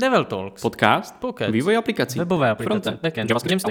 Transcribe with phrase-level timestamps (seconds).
[0.00, 0.62] Devel Talks.
[0.62, 1.14] Podcast.
[1.20, 1.52] Podcast.
[1.52, 2.18] Vývoj aplikací.
[2.18, 2.98] Webové aplikace.
[3.02, 3.30] Backend.
[3.30, 3.66] JavaScript.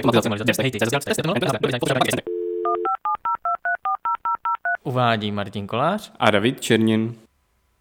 [4.84, 6.12] Uvádí Martin Kolář.
[6.18, 7.14] A David Černin.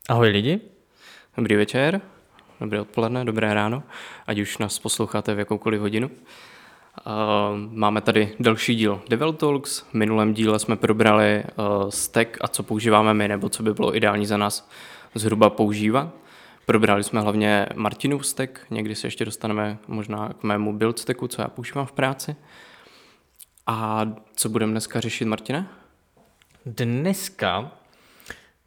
[0.10, 0.60] Ahoj lidi.
[1.38, 2.02] Dobrý večer,
[2.60, 3.84] dobré odpoledne, dobré ráno,
[4.28, 6.08] ať už nás posloucháte v jakoukoliv hodinu.
[6.10, 6.14] Uh,
[7.72, 9.80] máme tady další díl Devil Talks.
[9.80, 13.96] V minulém díle jsme probrali uh, stack a co používáme my, nebo co by bylo
[13.96, 14.70] ideální za nás
[15.16, 16.14] zhruba používat.
[16.70, 21.42] Probrali jsme hlavně Martinův stack, někdy se ještě dostaneme možná k mému build stacku, co
[21.42, 22.36] já používám v práci.
[23.68, 25.68] A co budeme dneska řešit, Martine?
[26.66, 27.72] Dneska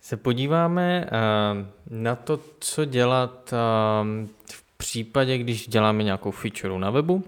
[0.01, 6.91] se podíváme uh, na to, co dělat uh, v případě, když děláme nějakou feature na
[6.91, 7.25] webu,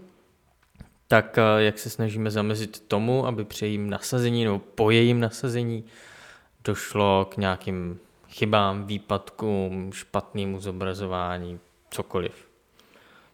[1.09, 5.85] tak uh, jak se snažíme zamezit tomu, aby při jejím nasazení nebo po jejím nasazení
[6.65, 7.99] došlo k nějakým
[8.35, 12.49] chybám, výpadkům, špatnému zobrazování, cokoliv.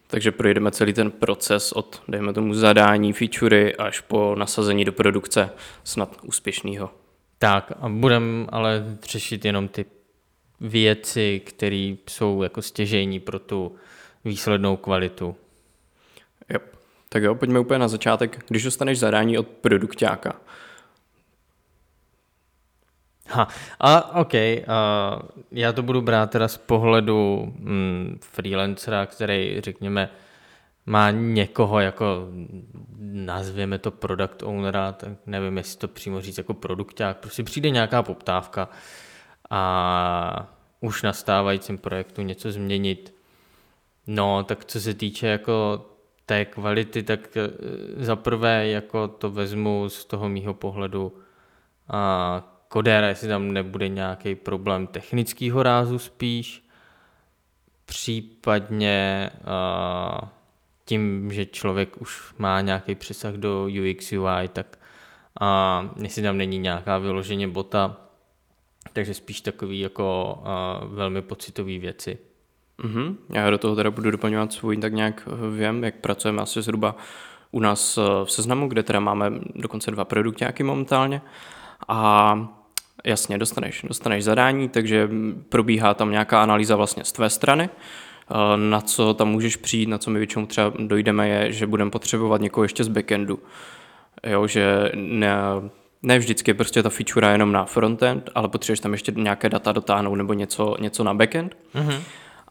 [0.07, 5.49] Takže projdeme celý ten proces od, dejme tomu, zadání featurey až po nasazení do produkce
[5.83, 6.91] snad úspěšného.
[7.39, 9.85] Tak a budeme ale řešit jenom ty
[10.59, 13.75] věci, které jsou jako stěžejní pro tu
[14.25, 15.35] výslednou kvalitu.
[16.49, 16.75] Yep.
[17.09, 18.45] Tak jo, pojďme úplně na začátek.
[18.47, 20.41] Když dostaneš zadání od produktáka,
[23.31, 23.47] Ha,
[23.79, 25.19] a OK, a
[25.51, 30.09] já to budu brát teda z pohledu mm, freelancera, který, řekněme,
[30.85, 32.27] má někoho jako,
[32.99, 38.03] nazvěme to product ownera, tak nevím, jestli to přímo říct jako produkták, prostě přijde nějaká
[38.03, 38.69] poptávka
[39.49, 43.13] a už na stávajícím projektu něco změnit.
[44.07, 45.85] No, tak co se týče jako
[46.25, 47.49] té kvality, tak eh,
[48.03, 51.13] za prvé jako to vezmu z toho mýho pohledu
[51.87, 56.63] a kodéra, jestli tam nebude nějaký problém technického rázu spíš,
[57.85, 60.29] případně uh,
[60.85, 64.79] tím, že člověk už má nějaký přesah do UX UI, tak
[65.41, 67.97] uh, jestli tam není nějaká vyloženě bota,
[68.93, 72.17] takže spíš takový jako uh, velmi pocitový věci.
[72.83, 73.15] Mm-hmm.
[73.33, 75.27] Já do toho teda budu doplňovat svůj, tak nějak
[75.57, 76.95] vím, jak pracujeme asi zhruba
[77.51, 81.21] u nás v seznamu, kde teda máme dokonce dva produkty momentálně.
[81.87, 82.60] A
[83.03, 85.09] Jasně, dostaneš, dostaneš zadání, takže
[85.49, 87.69] probíhá tam nějaká analýza vlastně z tvé strany.
[88.31, 91.91] Eh, na co tam můžeš přijít, na co my většinou třeba dojdeme, je, že budeme
[91.91, 93.39] potřebovat někoho ještě z backendu.
[94.27, 95.33] Jo, že ne,
[96.03, 99.71] ne vždycky prostě ta feature je jenom na frontend, ale potřebuješ tam ještě nějaké data
[99.71, 101.57] dotáhnout nebo něco, něco na backend.
[101.75, 102.01] Mm-hmm.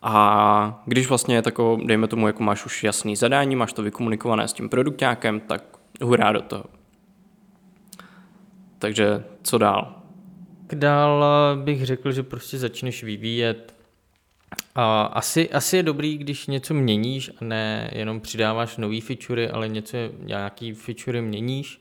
[0.02, 4.48] A když vlastně je takovou, dejme tomu, jako máš už jasný zadání, máš to vykomunikované
[4.48, 5.62] s tím produktákem, tak
[6.02, 6.64] hurá do toho.
[8.78, 9.99] Takže co dál?
[10.74, 11.24] Dál
[11.56, 13.74] bych řekl, že prostě začneš vyvíjet.
[14.74, 19.68] A asi, asi je dobrý, když něco měníš a ne jenom přidáváš nový featurey, ale
[19.68, 21.80] něco, nějaký featurey měníš.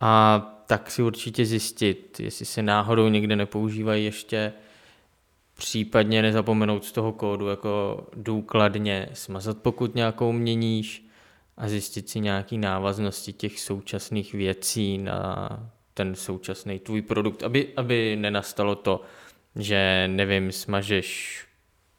[0.00, 4.52] A tak si určitě zjistit, jestli se náhodou někde nepoužívají ještě,
[5.54, 11.06] případně nezapomenout z toho kódu jako důkladně smazat, pokud nějakou měníš
[11.56, 15.48] a zjistit si nějaký návaznosti těch současných věcí na
[15.98, 19.02] ten současný tvůj produkt, aby, aby nenastalo to,
[19.56, 21.40] že nevím, smažeš,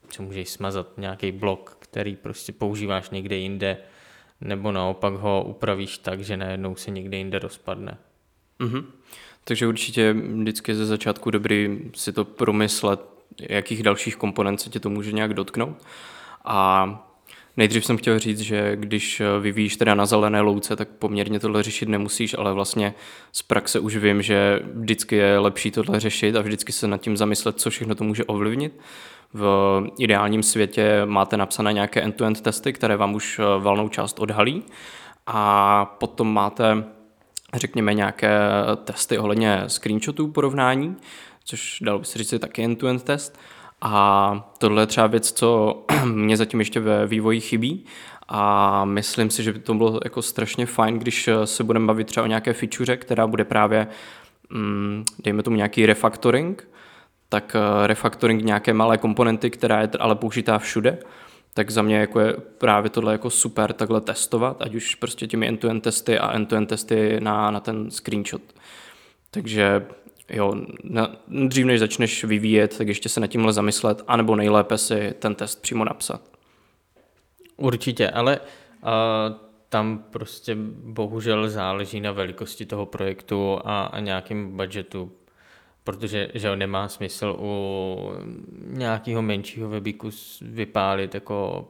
[0.10, 3.78] co můžeš smazat, nějaký blok, který prostě používáš někde jinde,
[4.42, 7.98] nebo naopak ho upravíš tak, že najednou se někde jinde rozpadne.
[8.60, 8.86] Mm-hmm.
[9.44, 13.00] Takže určitě vždycky ze začátku dobrý si to promyslet,
[13.40, 15.86] jakých dalších komponent se tě to může nějak dotknout.
[16.46, 17.09] A
[17.60, 21.64] Nejdřív jsem chtěl říct, že když eh, vyvíjíš teda na zelené louce, tak poměrně tohle
[21.64, 22.94] řešit nemusíš, ale vlastně
[23.32, 27.18] z praxe už vím, že vždycky je lepší tohle řešit a vždycky se nad tím
[27.18, 28.80] zamyslet, co všechno to může ovlivnit.
[29.34, 29.44] V
[30.00, 34.64] ideálním světě máte napsané nějaké end-to-end testy, které vám už eh, valnou část odhalí
[35.28, 36.84] a potom máte
[37.54, 38.40] řekněme nějaké
[38.84, 40.96] testy ohledně screenshotů porovnání,
[41.44, 43.40] což dalo by se říct taky end-to-end test
[43.82, 47.86] a tohle je třeba věc, co mě zatím ještě ve vývoji chybí
[48.28, 52.24] a myslím si, že by to bylo jako strašně fajn, když se budeme bavit třeba
[52.24, 53.88] o nějaké feature, která bude právě,
[54.50, 56.68] mm, dejme tomu nějaký refactoring,
[57.30, 60.98] tak eh, refactoring nějaké malé komponenty, která je ale použitá všude,
[61.54, 65.48] tak za mě jako je právě tohle jako super takhle testovat, ať už prostě těmi
[65.48, 68.42] end-to-end testy a end-to-end testy na, na ten screenshot.
[69.32, 69.86] Takže
[70.30, 70.54] jo,
[70.84, 75.36] na, dřív než začneš vyvíjet, tak ještě se nad tímhle zamyslet, anebo nejlépe si ten
[75.36, 76.22] test přímo napsat.
[77.58, 78.90] Určitě, ale uh,
[79.70, 85.12] tam prostě bohužel záleží na velikosti toho projektu a, a nějakým budgetu.
[85.90, 88.12] protože že nemá smysl u
[88.68, 90.10] nějakého menšího webíku
[90.42, 91.68] vypálit jako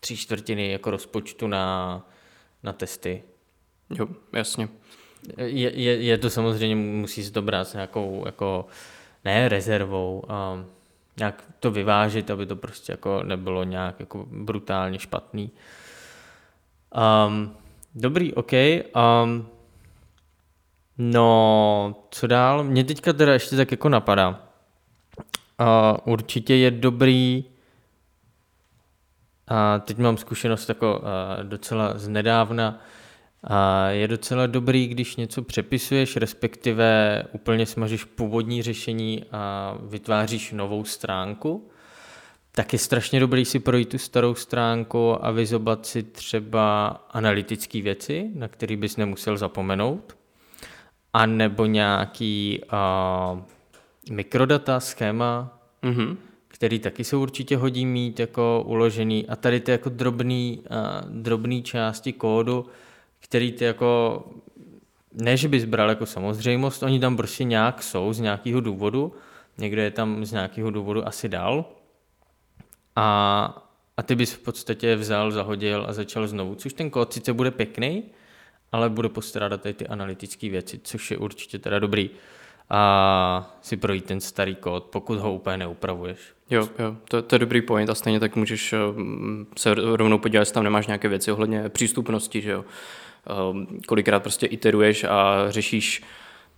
[0.00, 2.06] tři čtvrtiny jako rozpočtu na,
[2.62, 3.22] na testy.
[3.90, 4.68] Jo, jasně.
[5.36, 8.66] Je, je, je to samozřejmě, musí se to brát s nějakou, jako,
[9.24, 10.22] ne rezervou,
[10.54, 10.66] um,
[11.18, 15.50] nějak to vyvážit, aby to prostě jako nebylo nějak jako brutálně špatný.
[17.26, 17.56] Um,
[17.94, 18.52] dobrý, OK.
[18.52, 19.48] Um,
[20.98, 22.64] no, co dál?
[22.64, 24.28] Mě teďka teda ještě tak jako napadá.
[25.60, 27.44] Uh, určitě je dobrý,
[29.50, 32.78] a teď mám zkušenost jako uh, docela z nedávna,
[33.44, 40.84] a je docela dobrý, když něco přepisuješ, respektive úplně smažeš původní řešení a vytváříš novou
[40.84, 41.70] stránku,
[42.52, 48.30] tak je strašně dobrý si projít tu starou stránku a vyzobat si třeba analytické věci,
[48.34, 50.16] na které bys nemusel zapomenout,
[51.12, 53.40] a nebo nějaký uh,
[54.10, 56.16] mikrodata, schéma, mm-hmm.
[56.48, 59.28] který taky se určitě hodí mít jako uložený.
[59.28, 62.66] A tady ty jako drobný, uh, drobný části kódu,
[63.20, 64.24] který ty jako,
[65.12, 69.12] ne, že bys bral jako samozřejmost, oni tam prostě nějak jsou z nějakého důvodu,
[69.58, 71.64] někdo je tam z nějakého důvodu asi dal
[72.96, 77.32] a, a ty bys v podstatě vzal, zahodil a začal znovu, což ten kód sice
[77.32, 78.02] bude pěkný,
[78.72, 82.10] ale bude postrádat tady ty analytické věci, což je určitě teda dobrý
[82.70, 86.18] a si projít ten starý kód, pokud ho úplně neupravuješ.
[86.50, 88.74] Jo, jo, to, to je dobrý point a stejně tak můžeš
[89.56, 92.64] se rovnou podívat, jestli tam nemáš nějaké věci ohledně přístupnosti, že jo.
[93.26, 96.02] Ehm, kolikrát prostě iteruješ a řešíš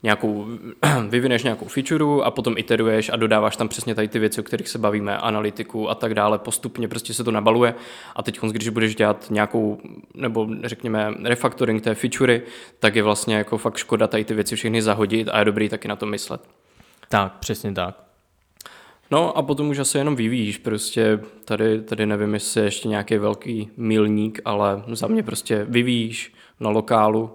[0.03, 0.47] nějakou,
[1.09, 4.69] vyvineš nějakou feature a potom iteruješ a dodáváš tam přesně tady ty věci, o kterých
[4.69, 7.75] se bavíme, analytiku a tak dále, postupně prostě se to nabaluje
[8.17, 9.81] a teď, když budeš dělat nějakou,
[10.14, 12.43] nebo řekněme refactoring té featurey,
[12.79, 15.88] tak je vlastně jako fakt škoda tady ty věci všechny zahodit a je dobrý taky
[15.88, 16.41] na to myslet.
[17.08, 18.12] Tak, přesně tak.
[19.12, 23.19] No a potom už asi jenom vyvíjíš, prostě tady, tady nevím, jestli je ještě nějaký
[23.19, 27.31] velký milník, ale za mě prostě vyvíjíš, na lokálu,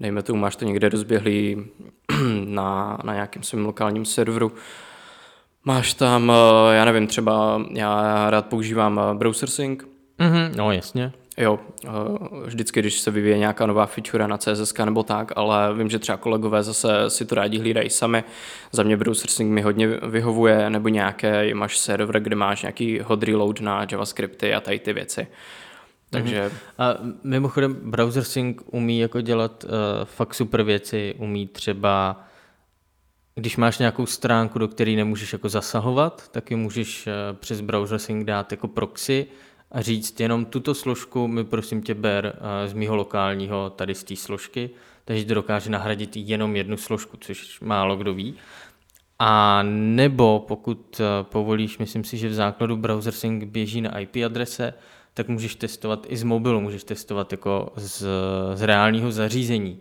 [0.00, 1.66] dejme tomu, máš to někde rozběhlý
[2.44, 4.52] na, na nějakém svém lokálním serveru,
[5.64, 9.82] máš tam, eh, já nevím, třeba já rád používám eh, browser sync.
[10.18, 11.12] Mm-hmm, no jasně.
[11.38, 11.88] Jo, eh,
[12.46, 16.18] vždycky, když se vyvíje nějaká nová feature na CSS nebo tak, ale vím, že třeba
[16.18, 18.24] kolegové zase si to rádi hlídají sami.
[18.72, 23.22] Za mě browser sync mi hodně vyhovuje, nebo nějaké, máš server, kde máš nějaký hot
[23.22, 25.26] reload na JavaScripty a tady ty věci.
[26.10, 26.42] Takže...
[26.42, 26.58] Mhm.
[26.78, 29.70] A mimochodem browser sync umí jako dělat uh,
[30.04, 32.24] fakt super věci, umí třeba
[33.34, 37.98] když máš nějakou stránku, do které nemůžeš jako zasahovat, tak ji můžeš uh, přes browser
[37.98, 39.26] sync dát jako proxy
[39.70, 44.04] a říct jenom tuto složku mi prosím tě ber uh, z mýho lokálního tady z
[44.04, 44.70] té složky,
[45.04, 48.34] takže to dokáže nahradit jenom jednu složku, což málo kdo ví.
[49.18, 54.74] A nebo pokud povolíš, myslím si, že v základu browser sync běží na IP adrese,
[55.14, 58.06] tak můžeš testovat i z mobilu, můžeš testovat jako z,
[58.54, 59.78] z reálného zařízení.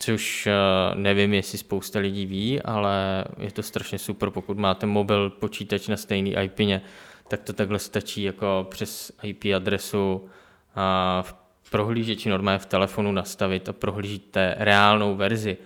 [0.00, 0.52] Což eh,
[0.94, 5.96] nevím, jestli spousta lidí ví, ale je to strašně super, pokud máte mobil, počítač na
[5.96, 6.82] stejný IPně,
[7.28, 10.28] tak to takhle stačí jako přes IP adresu
[10.74, 11.22] a
[11.62, 15.56] v prohlížeči normálně v telefonu nastavit a prohlížíte reálnou verzi.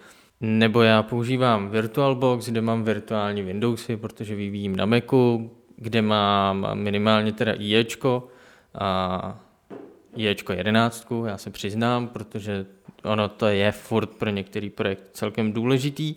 [0.40, 7.32] Nebo já používám VirtualBox, kde mám virtuální Windowsy, protože vyvíjím na Macu, kde mám minimálně
[7.32, 8.28] teda IEčko,
[8.78, 9.38] a
[10.16, 12.66] Ječko 11, já se přiznám, protože
[13.02, 16.14] ono to je furt pro některý projekt celkem důležitý.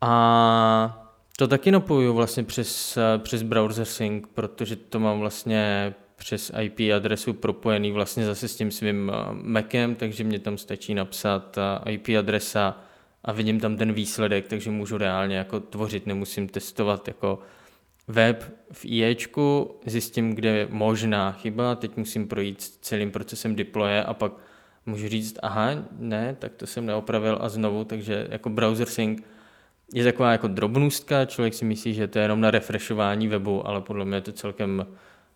[0.00, 1.01] A
[1.42, 7.32] to taky napojuju vlastně přes, přes browser sync, protože to mám vlastně přes IP adresu
[7.32, 11.58] propojený vlastně zase s tím svým Macem, takže mě tam stačí napsat
[11.88, 12.78] IP adresa
[13.24, 17.38] a vidím tam ten výsledek, takže můžu reálně jako tvořit, nemusím testovat jako
[18.08, 24.14] web v IEčku, zjistím, kde je možná chyba, teď musím projít celým procesem deploye a
[24.14, 24.32] pak
[24.86, 29.22] můžu říct, aha, ne, tak to jsem neopravil a znovu, takže jako browser sync
[29.92, 33.80] je taková jako drobnůstka, člověk si myslí, že to je jenom na refreshování webu, ale
[33.80, 34.86] podle mě je to celkem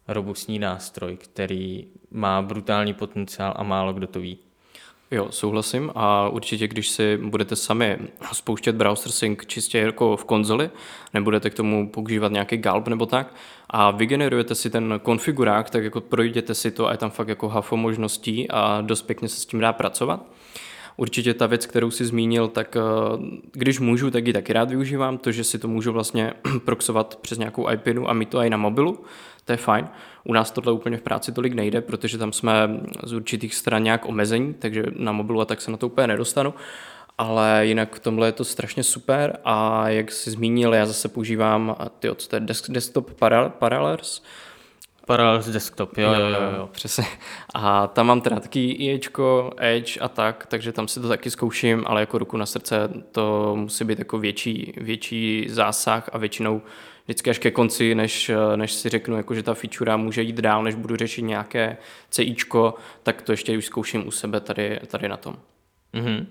[0.09, 4.39] robustní nástroj, který má brutální potenciál a málo kdo to ví.
[5.11, 7.99] Jo, souhlasím a určitě, když si budete sami
[8.33, 10.71] spouštět browser sync čistě jako v konzoli,
[11.15, 13.35] nebudete k tomu používat nějaký gulp nebo tak,
[13.71, 17.49] a vygenerujete si ten konfigurák, tak jako projděte si to a je tam fakt jako
[17.49, 20.27] hafo možností a dost pěkně se s tím dá pracovat.
[20.97, 22.81] Určitě ta věc, kterou si zmínil, tak eh,
[23.53, 26.33] když můžu, tak ji taky rád využívám, to, že si to můžu vlastně
[26.65, 29.05] proxovat přes nějakou IPinu a mít to i na mobilu,
[29.45, 29.89] to je fajn.
[30.25, 34.07] U nás tohle úplně v práci tolik nejde, protože tam jsme z určitých stran nějak
[34.07, 36.55] omezení, takže na mobilu a tak se na to úplně nedostanu.
[37.19, 41.77] ale jinak v tomhle je to strašně super a jak jsi zmínil, já zase používám
[41.99, 42.39] ty, co to
[42.69, 43.11] desktop
[43.59, 44.23] Parallels,
[45.07, 46.69] Parallels desktop, jo, jo, jo, jo.
[46.73, 47.05] Přesně.
[47.55, 51.85] A tam mám teda taky IEčko, Edge a tak, takže tam si to taky zkouším,
[51.87, 56.63] ale jako ruku na srdce to musí být jako větší, větší zásah a většinou
[57.05, 60.63] vždycky až ke konci, než, než si řeknu, jako, že ta feature může jít dál,
[60.63, 61.77] než budu řešit nějaké
[62.11, 65.37] CIčko, tak to ještě už zkouším u sebe tady, tady na tom.
[65.95, 66.27] Mm-hmm.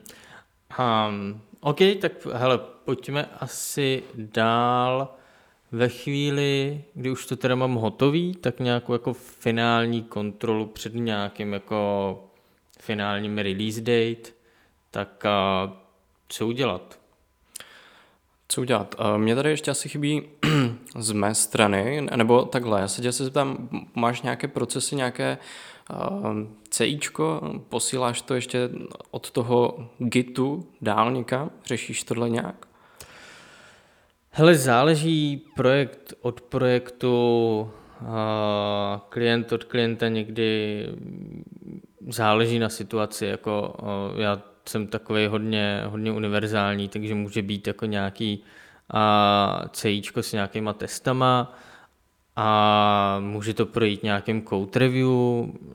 [0.79, 5.15] Um, OK, tak hele, pojďme asi dál.
[5.71, 11.53] Ve chvíli, kdy už to teda mám hotový, tak nějakou jako finální kontrolu před nějakým
[11.53, 12.23] jako
[12.79, 14.31] finálním release date,
[14.91, 15.73] tak a,
[16.27, 16.99] co udělat?
[18.47, 18.95] Co udělat?
[19.17, 20.23] Mně tady ještě asi chybí
[20.97, 25.37] z mé strany, nebo takhle, já se tě se zeptám, máš nějaké procesy, nějaké
[26.69, 28.69] CIčko, posíláš to ještě
[29.11, 31.51] od toho Gitu dál někam?
[31.65, 32.67] Řešíš tohle nějak?
[34.37, 37.71] Hele, záleží projekt od projektu,
[39.09, 40.85] klient od klienta někdy
[42.09, 43.75] záleží na situaci, jako
[44.17, 48.43] já jsem takový hodně, hodně univerzální, takže může být jako nějaký
[49.71, 51.57] CIčko s nějakýma testama,
[52.35, 55.09] a může to projít nějakým code review,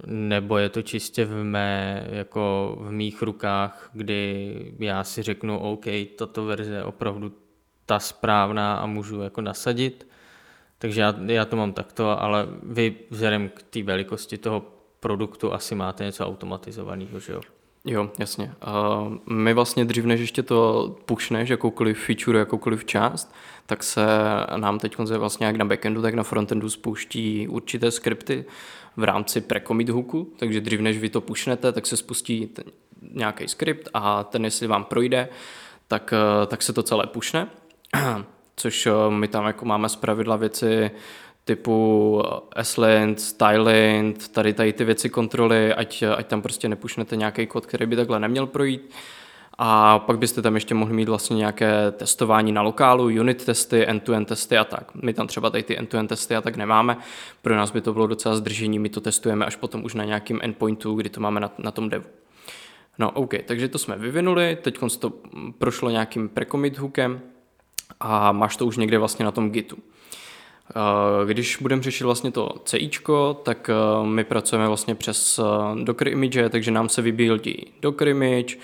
[0.06, 5.84] nebo je to čistě v mé, jako v mých rukách, kdy já si řeknu, OK,
[6.18, 7.32] tato verze opravdu
[7.90, 10.06] ta správná a můžu jako nasadit.
[10.78, 14.62] Takže já, já to mám takto, ale vy vzhledem k té velikosti toho
[15.00, 17.40] produktu asi máte něco automatizovaného, že jo?
[17.84, 18.52] Jo, jasně.
[18.66, 23.34] Uh, my vlastně dřív, než ještě to pushneš, jakoukoliv feature, jakoukoliv část,
[23.66, 24.06] tak se
[24.56, 28.44] nám teď vlastně jak na backendu, tak na frontendu spouští určité skripty
[28.96, 32.50] v rámci pre-commit hooku, takže dřív, než vy to pushnete, tak se spustí
[33.02, 35.28] nějaký skript a ten, jestli vám projde,
[35.88, 36.14] tak,
[36.46, 37.48] tak se to celé pušne,
[38.56, 40.90] což uh, my tam jako máme z pravidla věci
[41.44, 42.22] typu
[42.56, 47.86] S-Lint, Stylint, tady, tady ty věci kontroly, ať, ať tam prostě nepušnete nějaký kód, který
[47.86, 48.90] by takhle neměl projít.
[49.58, 54.28] A pak byste tam ještě mohli mít vlastně nějaké testování na lokálu, unit testy, end-to-end
[54.28, 54.94] testy a tak.
[54.94, 56.96] My tam třeba tady ty end-to-end testy a tak nemáme.
[57.42, 60.40] Pro nás by to bylo docela zdržení, my to testujeme až potom už na nějakým
[60.42, 62.04] endpointu, kdy to máme na, na tom devu.
[62.98, 65.12] No OK, takže to jsme vyvinuli, teď to
[65.58, 67.20] prošlo nějakým pre-commit hookem
[68.00, 69.76] a máš to už někde vlastně na tom Gitu.
[70.70, 76.08] Eh, když budeme řešit vlastně to CIčko, tak eh, my pracujeme vlastně přes eh, Docker
[76.08, 78.56] image, takže nám se vybíldí Docker image,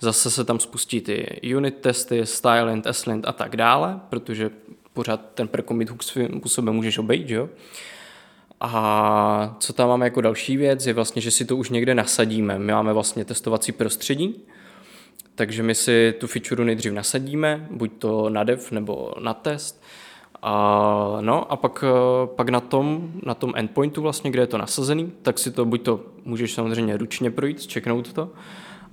[0.00, 4.50] zase se tam spustí ty unit testy, stylint, slint a tak dále, protože
[4.92, 7.48] pořád ten pre-commit hook svým způsobem můžeš obejít, jo?
[8.60, 12.58] A co tam máme jako další věc, je vlastně, že si to už někde nasadíme.
[12.58, 14.42] My máme vlastně testovací prostředí,
[15.34, 19.82] takže my si tu feature nejdřív nasadíme, buď to na dev nebo na test,
[20.46, 24.58] a, no a pak, eh, pak na, tom, na tom endpointu vlastně, kde je to
[24.58, 28.32] nasazený, tak si to buď to můžeš samozřejmě ručně projít, checknout to,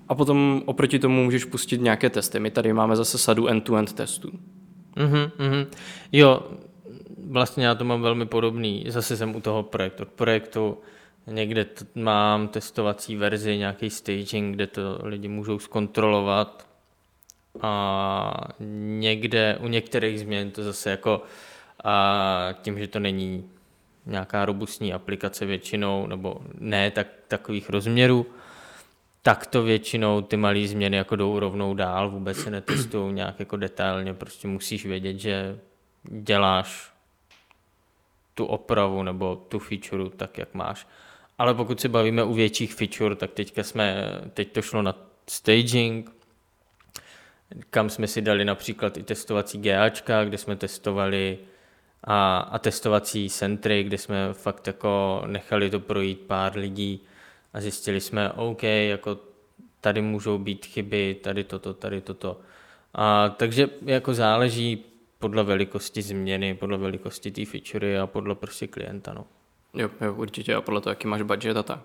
[0.10, 2.40] a potom oproti tomu můžeš pustit nějaké testy.
[2.40, 4.32] My tady máme zase sadu end-to-end testů.
[4.98, 5.68] Mm-hmm, mm-hmm.
[6.12, 6.40] Jo,
[7.28, 8.86] vlastně já to mám velmi podobný.
[8.88, 10.04] Zase jsem u toho projektu.
[10.04, 10.78] Od projektu
[11.32, 16.68] někde t- mám testovací verzi, nějaký staging, kde to lidi můžou zkontrolovat
[17.62, 18.48] a
[19.00, 21.24] někde u některých změn to zase jako
[21.84, 23.50] a tím, že to není
[24.06, 28.26] nějaká robustní aplikace většinou, nebo ne tak, takových rozměrů,
[29.22, 33.58] tak to většinou ty malé změny jako jdou rovnou dál, vůbec se netestují nějak jako
[33.58, 35.60] detailně, prostě musíš vědět, že
[36.04, 36.92] děláš
[38.34, 40.88] tu opravu nebo tu feature tak, jak máš.
[41.42, 44.96] Ale pokud se bavíme u větších feature, tak teďka jsme, teď to šlo na
[45.28, 46.12] staging,
[47.70, 51.38] kam jsme si dali například i testovací GAčka, kde jsme testovali
[52.04, 57.04] a, a testovací centry, kde jsme fakt jako nechali to projít pár lidí
[57.54, 59.20] a zjistili jsme, OK, jako
[59.80, 62.42] tady můžou být chyby, tady toto, tady toto.
[62.94, 64.86] A, takže jako záleží
[65.20, 69.14] podle velikosti změny, podle velikosti té featurey a podle prostě klienta.
[69.14, 69.26] No.
[69.74, 71.80] Jo, jo, určitě a podle toho, jaký máš budget a tak.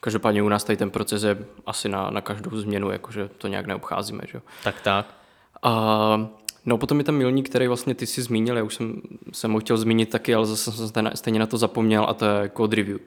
[0.00, 3.66] Každopádně u nás tady ten proces je asi na, na každou změnu, jakože to nějak
[3.66, 4.20] neobcházíme.
[4.28, 4.40] Že?
[4.64, 5.14] Tak tak.
[5.62, 6.30] A,
[6.66, 9.60] no potom je tam milník, který vlastně ty si zmínil, já už jsem, jsem ho
[9.60, 12.98] chtěl zmínit taky, ale zase jsem stejně na to zapomněl a to je code review.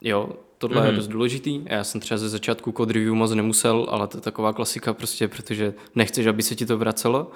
[0.00, 0.28] Jo,
[0.58, 0.84] tohle mm-hmm.
[0.84, 0.96] je mhm.
[0.96, 1.62] dost důležitý.
[1.64, 5.28] Já jsem třeba ze začátku code review moc nemusel, ale to je taková klasika prostě,
[5.28, 7.30] protože nechceš, aby se ti to vracelo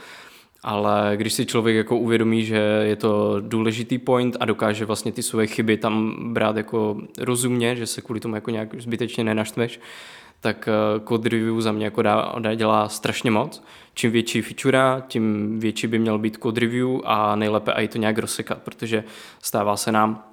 [0.64, 5.22] ale když si člověk jako uvědomí, že je to důležitý point a dokáže vlastně ty
[5.22, 9.80] své chyby tam brát jako rozumně, že se kvůli tomu jako nějak zbytečně nenaštveš,
[10.40, 13.64] tak eh, code review za mě jako dá, dá, dělá strašně moc.
[13.94, 18.18] Čím větší feature, tím větší by měl být code review a nejlépe i to nějak
[18.18, 19.04] rozsekat, protože
[19.42, 20.24] stává se nám,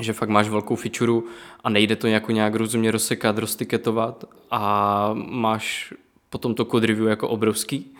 [0.00, 1.26] že fakt máš velkou feature
[1.64, 5.94] a nejde to jako nějak rozumně rozsekat, roztiketovat a máš
[6.30, 7.94] potom to code review jako obrovský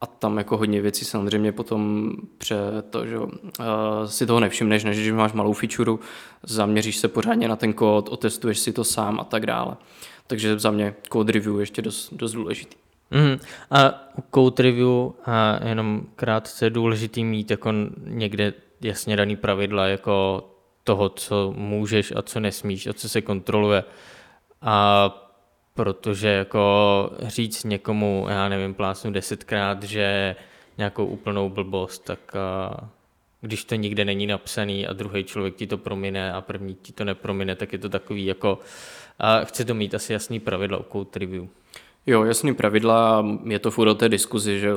[0.00, 2.56] a tam jako hodně věcí samozřejmě potom pře
[2.90, 3.26] to, že uh,
[4.06, 5.92] si toho nevšimneš, než když máš malou feature,
[6.42, 9.76] zaměříš se pořádně na ten kód, otestuješ si to sám a tak dále.
[10.26, 12.76] Takže za mě code review ještě dost, dost důležitý.
[13.10, 13.38] Mm,
[13.70, 17.72] a code review a jenom krátce důležitý mít jako
[18.04, 20.44] někde jasně daný pravidla jako
[20.84, 23.84] toho, co můžeš a co nesmíš a co se kontroluje.
[24.62, 25.25] A
[25.76, 30.36] protože jako říct někomu, já nevím, plásnu desetkrát, že
[30.78, 32.20] nějakou úplnou blbost, tak
[33.40, 37.04] když to nikde není napsaný a druhý člověk ti to promine a první ti to
[37.04, 38.58] nepromine, tak je to takový jako,
[39.18, 41.46] a chce to mít asi jasný pravidla u code review.
[42.08, 44.70] Jo, jasný pravidla, je to furt o té diskuzi, že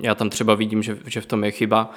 [0.00, 1.90] já tam třeba vidím, že, že v tom je chyba.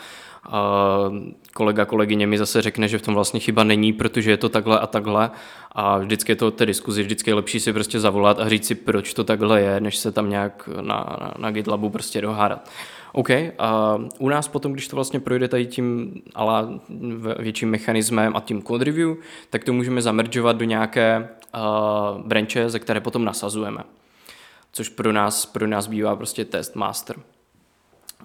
[0.49, 1.11] A
[1.53, 4.79] kolega, kolegyně mi zase řekne, že v tom vlastně chyba není, protože je to takhle
[4.79, 5.31] a takhle.
[5.71, 8.65] A vždycky je to o té diskuzi, vždycky je lepší si prostě zavolat a říct
[8.65, 12.69] si, proč to takhle je, než se tam nějak na, na, na GitLabu prostě dohádat.
[13.11, 16.67] OK, a u nás potom, když to vlastně projde tady tím ale
[17.39, 19.15] větším mechanismem a tím code review,
[19.49, 23.83] tak to můžeme zameržovat do nějaké uh, branche, ze které potom nasazujeme
[24.71, 27.15] což pro nás, pro nás bývá prostě test master.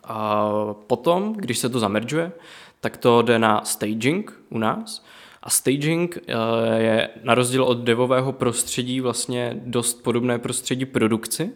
[0.04, 0.50] A
[0.86, 2.32] potom, když se to zameržuje,
[2.80, 5.04] tak to jde na staging u nás.
[5.42, 11.52] A staging eh, je na rozdíl od devového prostředí vlastně dost podobné prostředí produkci,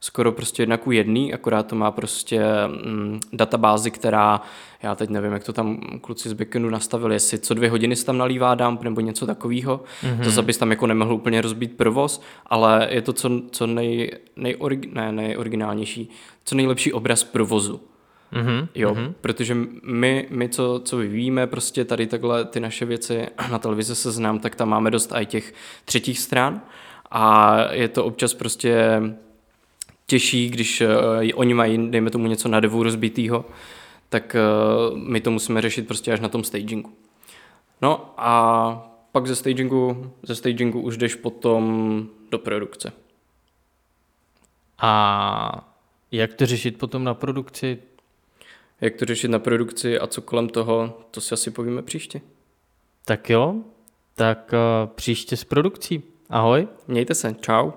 [0.00, 4.40] skoro prostě jedna ku jedný, akorát to má prostě mm, databázi, která,
[4.82, 8.06] já teď nevím, jak to tam kluci z backendu nastavili, jestli co dvě hodiny se
[8.06, 10.24] tam nalívá dump nebo něco takového, mm-hmm.
[10.24, 14.92] zase bys tam jako nemohl úplně rozbít provoz, ale je to co, co nej, nejorig,
[14.92, 16.10] ne, nejoriginálnější,
[16.44, 17.80] co nejlepší obraz provozu.
[18.32, 18.68] Mm-hmm.
[18.74, 19.12] Jo, mm-hmm.
[19.20, 24.10] protože my, my co, co vyvíjíme, prostě tady takhle ty naše věci na televizi se
[24.10, 25.54] znám, tak tam máme dost i těch
[25.84, 26.60] třetích stran
[27.10, 29.02] a je to občas prostě
[30.10, 30.88] těžší, když uh,
[31.34, 33.44] oni mají, dejme tomu, něco na devu rozbitýho,
[34.08, 34.36] tak
[34.90, 36.92] uh, my to musíme řešit prostě až na tom stagingu.
[37.82, 42.92] No a pak ze stagingu, ze stagingu už jdeš potom do produkce.
[44.78, 45.70] A
[46.12, 47.78] jak to řešit potom na produkci?
[48.80, 52.20] Jak to řešit na produkci a co kolem toho, to si asi povíme příště.
[53.04, 53.54] Tak jo,
[54.14, 56.02] tak uh, příště s produkcí.
[56.30, 56.68] Ahoj.
[56.88, 57.70] Mějte se, čau.